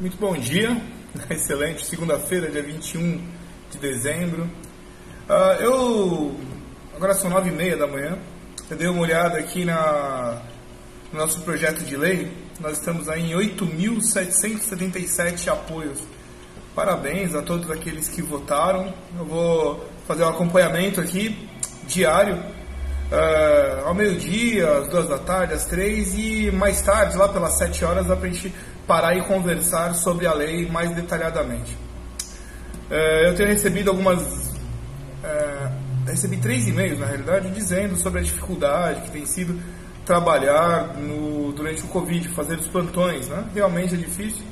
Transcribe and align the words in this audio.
Muito 0.00 0.16
bom 0.16 0.34
dia, 0.34 0.76
excelente, 1.30 1.86
segunda-feira, 1.86 2.50
dia 2.50 2.64
21 2.64 3.24
de 3.70 3.78
dezembro. 3.78 4.50
Uh, 5.28 5.60
eu, 5.60 6.34
agora 6.96 7.14
são 7.14 7.30
nove 7.30 7.50
e 7.50 7.52
meia 7.52 7.76
da 7.76 7.86
manhã, 7.86 8.18
eu 8.68 8.76
dei 8.76 8.88
uma 8.88 9.00
olhada 9.00 9.38
aqui 9.38 9.64
na, 9.64 10.42
no 11.12 11.20
nosso 11.20 11.42
projeto 11.42 11.84
de 11.84 11.96
lei, 11.96 12.32
nós 12.58 12.78
estamos 12.78 13.08
aí 13.08 13.30
em 13.30 13.36
8.777 13.36 15.46
apoios. 15.46 16.00
Parabéns 16.74 17.32
a 17.32 17.42
todos 17.42 17.70
aqueles 17.70 18.08
que 18.08 18.20
votaram, 18.20 18.92
eu 19.16 19.24
vou 19.24 19.88
fazer 20.08 20.24
um 20.24 20.28
acompanhamento 20.28 21.00
aqui, 21.00 21.48
diário, 21.86 22.34
uh, 22.34 23.86
ao 23.86 23.94
meio-dia, 23.94 24.78
às 24.78 24.88
duas 24.88 25.08
da 25.08 25.18
tarde, 25.18 25.54
às 25.54 25.66
três 25.66 26.18
e 26.18 26.50
mais 26.50 26.82
tarde, 26.82 27.16
lá 27.16 27.28
pelas 27.28 27.56
sete 27.56 27.84
horas, 27.84 28.08
dá 28.08 28.16
pra 28.16 28.28
gente 28.28 28.52
parar 28.86 29.16
e 29.16 29.22
conversar 29.22 29.94
sobre 29.94 30.26
a 30.26 30.34
lei 30.34 30.68
mais 30.68 30.94
detalhadamente. 30.94 31.72
Uh, 32.90 33.26
eu 33.26 33.34
tenho 33.34 33.48
recebido 33.48 33.90
algumas. 33.90 34.20
Uh, 34.22 35.72
recebi 36.06 36.36
três 36.36 36.66
e-mails, 36.66 36.98
na 36.98 37.06
realidade, 37.06 37.50
dizendo 37.50 37.96
sobre 37.96 38.20
a 38.20 38.22
dificuldade 38.22 39.02
que 39.02 39.10
tem 39.10 39.24
sido 39.26 39.60
trabalhar 40.04 40.94
no, 40.94 41.52
durante 41.52 41.82
o 41.82 41.88
Covid, 41.88 42.28
fazer 42.28 42.58
os 42.58 42.68
plantões, 42.68 43.28
né? 43.28 43.44
Realmente 43.54 43.94
é 43.94 43.96
difícil. 43.96 44.44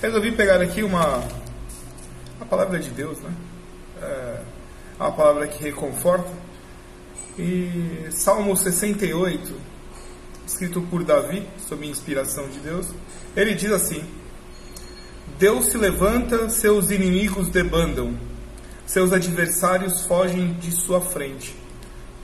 Resolvi 0.00 0.32
pegar 0.32 0.60
aqui 0.60 0.82
uma. 0.82 1.22
a 2.40 2.44
palavra 2.44 2.78
de 2.78 2.90
Deus, 2.90 3.18
né? 3.20 3.30
É, 4.02 4.40
uma 4.98 5.12
palavra 5.12 5.46
que 5.46 5.62
reconforta 5.62 6.30
e 7.38 8.08
Salmo 8.10 8.56
68, 8.56 9.54
escrito 10.46 10.80
por 10.82 11.04
Davi, 11.04 11.46
sob 11.68 11.86
inspiração 11.86 12.48
de 12.48 12.58
Deus, 12.60 12.86
ele 13.36 13.54
diz 13.54 13.70
assim: 13.70 14.02
Deus 15.38 15.66
se 15.66 15.76
levanta, 15.76 16.48
seus 16.48 16.90
inimigos 16.90 17.48
debandam, 17.50 18.16
seus 18.86 19.12
adversários 19.12 20.06
fogem 20.06 20.54
de 20.54 20.70
sua 20.70 21.00
frente. 21.00 21.54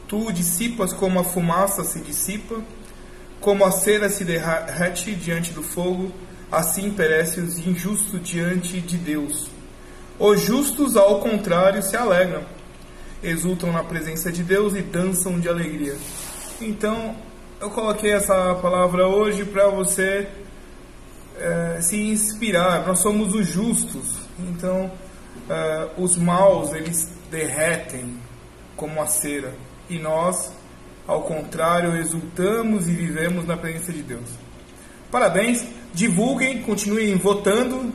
Tu 0.07 0.33
dissipas 0.33 0.93
como 0.93 1.19
a 1.19 1.25
fumaça 1.25 1.83
se 1.85 1.99
dissipa, 1.99 2.63
como 3.41 3.65
a 3.65 3.71
cera 3.71 4.09
se 4.09 4.25
derrete 4.25 5.15
diante 5.15 5.53
do 5.53 5.63
fogo, 5.63 6.13
assim 6.51 6.91
perece 6.91 7.41
os 7.41 7.59
injustos 7.59 8.23
diante 8.23 8.81
de 8.81 8.97
Deus. 8.97 9.49
Os 10.19 10.41
justos, 10.41 10.97
ao 10.97 11.21
contrário, 11.21 11.83
se 11.83 11.97
alegram 11.97 12.45
exultam 13.23 13.73
na 13.73 13.85
presença 13.85 14.33
de 14.33 14.43
Deus 14.43 14.75
e 14.75 14.83
dançam 14.83 15.39
de 15.39 15.49
alegria. 15.49 15.97
Então, 16.61 17.15
eu 17.63 17.71
coloquei 17.71 18.13
essa 18.13 18.57
palavra 18.57 19.07
hoje 19.07 19.45
para 19.45 19.69
você 19.69 20.29
é, 21.39 21.79
se 21.81 21.97
inspirar. 21.97 22.85
Nós 22.85 22.99
somos 22.99 23.33
os 23.37 23.47
justos, 23.47 24.19
então 24.41 24.91
é, 25.49 25.89
os 25.97 26.17
maus 26.17 26.73
eles 26.73 27.09
derretem 27.31 28.19
como 28.77 29.01
a 29.01 29.07
cera 29.07 29.55
e 29.89 29.97
nós, 29.97 30.53
ao 31.07 31.23
contrário, 31.23 31.97
exultamos 31.97 32.89
e 32.89 32.93
vivemos 32.93 33.47
na 33.47 33.57
presença 33.57 33.93
de 33.93 34.03
Deus. 34.03 34.29
Parabéns, 35.09 35.65
divulguem, 35.95 36.63
continuem 36.63 37.15
votando 37.17 37.93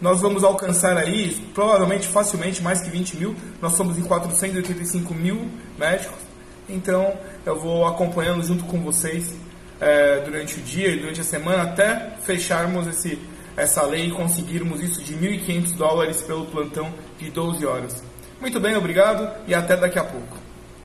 nós 0.00 0.22
vamos 0.22 0.42
alcançar 0.42 0.96
aí, 0.96 1.36
provavelmente, 1.52 2.08
facilmente, 2.08 2.62
mais 2.62 2.80
que 2.80 2.88
20 2.88 3.18
mil. 3.18 3.36
Nós 3.60 3.74
somos 3.74 3.98
em 3.98 4.02
485 4.02 5.12
mil 5.12 5.46
médicos. 5.78 6.29
Então, 6.68 7.16
eu 7.44 7.58
vou 7.58 7.86
acompanhando 7.86 8.42
junto 8.42 8.64
com 8.64 8.80
vocês 8.80 9.34
é, 9.80 10.20
durante 10.20 10.56
o 10.56 10.62
dia 10.62 10.88
e 10.88 10.98
durante 10.98 11.20
a 11.20 11.24
semana 11.24 11.62
até 11.62 12.16
fecharmos 12.22 12.86
esse, 12.86 13.18
essa 13.56 13.82
lei 13.82 14.06
e 14.06 14.10
conseguirmos 14.10 14.80
isso 14.80 15.02
de 15.02 15.14
1.500 15.14 15.76
dólares 15.76 16.22
pelo 16.22 16.46
plantão 16.46 16.92
de 17.18 17.30
12 17.30 17.64
horas. 17.66 18.02
Muito 18.40 18.60
bem, 18.60 18.76
obrigado 18.76 19.28
e 19.46 19.54
até 19.54 19.76
daqui 19.76 19.98
a 19.98 20.04
pouco. 20.04 20.49